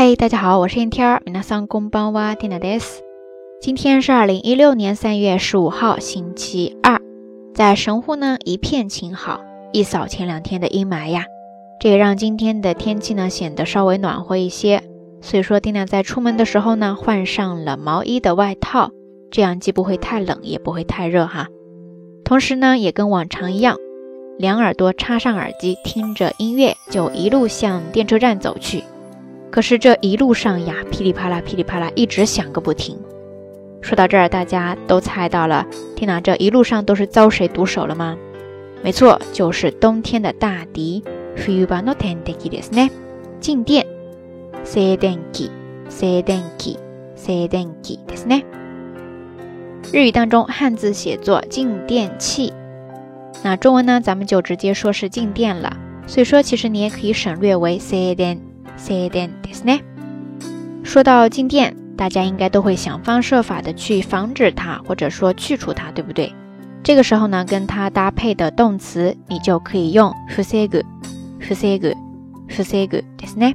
[0.00, 3.02] 嘿，大家好，我是燕天儿，米娜桑宫邦哇，电奈德 s
[3.60, 7.00] 今天是二零一六年三月十五号，星期二，
[7.52, 9.40] 在神户呢一片晴好，
[9.72, 11.24] 一扫前两天的阴霾呀。
[11.80, 14.84] 这也让今天的天气呢显得稍微暖和一些，
[15.20, 18.92] 所以说电奈在出门的时候呢换上了毛衣的外套，
[19.32, 21.48] 这样既不会太冷，也不会太热哈。
[22.24, 23.76] 同时呢也跟往常一样，
[24.38, 28.84] 两耳朵插上耳机，听着音乐就一路向电车站走去。
[29.50, 32.98] 可是这一路上呀，噼里啪啦，噼里啪啦，一直响个不停。
[33.80, 38.16] 说到这儿，大家都猜到了，天呐，这一路上都是遭谁毒手了吗？
[38.82, 41.02] 没错，就是冬天的大敌。
[43.40, 43.86] 静电
[44.64, 45.50] s t a c i c
[45.88, 46.76] s t a t i c
[47.14, 48.42] s t a t i c
[49.92, 52.52] 日语当中汉字写作“静电器”，
[53.44, 55.76] 那中文呢，咱们就直接说是“静电”了。
[56.08, 58.40] 所以说，其实你也可以省略为 s t a t
[58.78, 59.76] say then d h i s 呢？
[60.84, 66.32] 说到静电，大家应该都会想方设法的去防止它，或者说去除它，对不对？
[66.84, 73.52] 这个时候呢，跟它搭配的动词你就可以用 fusegu，fusegu，fusegu d h i s 呢？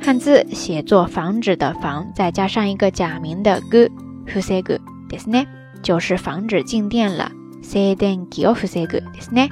[0.00, 5.44] 汉字写作“防止”的“防”，再加上一个假名的 “gu”，fusegu d h i s 呢？
[5.82, 7.30] 就是防止静电了。
[7.62, 9.46] say then g i o fusegu d h i s 呢？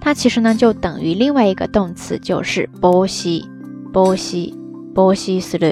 [0.00, 3.46] 它其实呢就等于另外一个动词，就是“波西”。
[4.00, 4.54] 波西，
[4.94, 5.66] 波西斯路，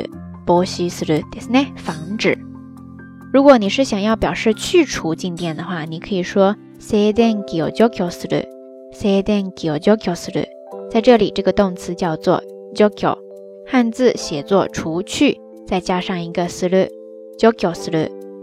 [0.45, 1.65] 波西斯路，这是呢？
[1.77, 2.37] 防止。
[3.33, 8.37] 如果你是想要表示去除静电的话，你可以说“静电去掉去斯路
[8.93, 10.41] ”，“静电去掉去斯路”。
[10.91, 12.43] 在这里，这个动词叫做
[12.75, 13.17] “去掉”，
[13.65, 16.89] 汉字写作“除去”，再加上一个“斯路”，“e
[17.69, 17.99] y 斯路”，“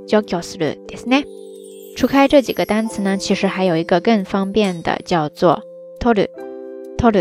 [0.07, 1.17] 去掉斯路”，这是呢？
[1.97, 5.61] 除开这几个单词呢，其实还有一个更方便的，叫做
[5.99, 6.21] “脱路
[6.97, 7.19] ”，“脱路”，“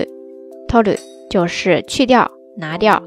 [0.71, 0.93] 脱路”，
[1.29, 2.31] 就是去掉。
[2.57, 3.03] 拿掉。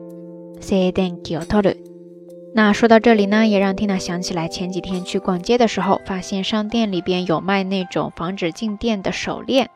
[2.54, 9.70] 那说到这里呢，也让 Tina 想起来前几天去逛街的时候，发现商店里边有卖那种防止静电的手链。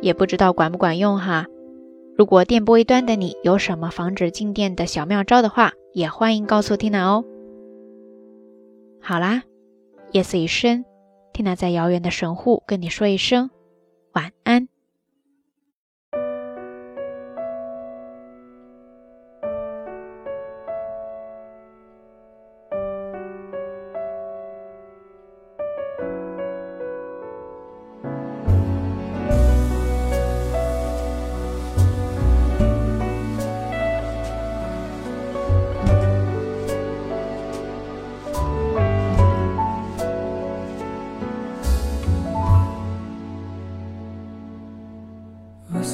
[0.00, 1.46] 也不知道管不管用哈。
[2.16, 7.24] 如果电波一端的你有什么防止静电的小妙招的话，也欢迎告诉 Tina 哦。
[9.00, 9.42] 好啦，
[10.12, 10.84] 夜色已深
[11.32, 13.50] ，Tina 在遥远的神户跟你说一声
[14.12, 14.68] 晚安。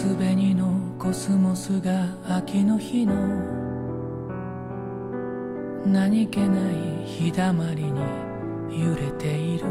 [0.06, 3.14] のコスモスが秋の日の
[5.86, 6.74] 何気ない
[7.06, 8.00] 日だまりに
[8.84, 9.64] 揺れている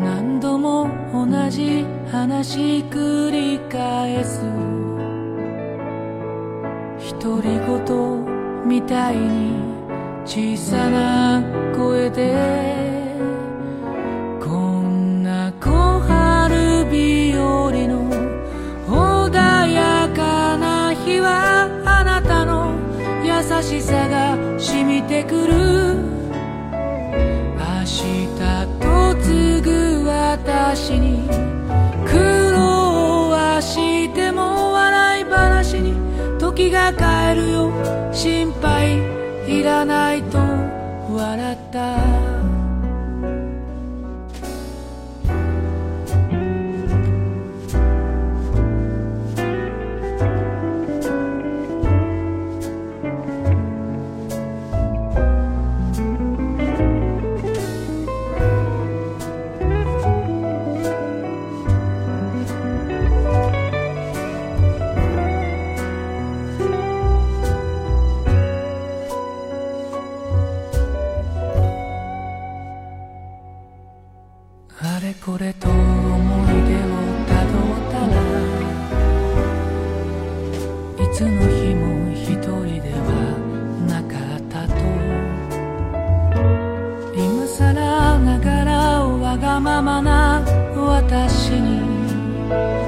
[0.00, 4.40] 何度も同じ話繰り返す
[7.20, 9.52] 独り言みたいに
[10.24, 11.42] 小さな
[11.76, 13.12] 声で
[14.40, 14.48] こ
[14.80, 16.15] んな後輩
[23.68, 25.56] しさが染みてくる
[27.58, 27.60] 明
[27.90, 28.38] 日
[28.78, 31.28] と次ぐ私に
[32.06, 35.98] 苦労はしても笑い話に
[36.38, 37.72] 時が変えるよ
[38.12, 39.00] 心配
[39.48, 40.38] いらないと
[41.12, 42.35] 笑った
[75.26, 75.92] これと思い出を
[77.26, 77.98] たどった
[81.02, 81.32] らいつの日
[81.74, 81.82] も
[82.12, 82.98] 一人では
[83.88, 84.62] なかった
[86.32, 86.36] と
[87.20, 87.80] 今さら
[88.20, 90.42] ながらわがままな
[90.76, 92.85] 私に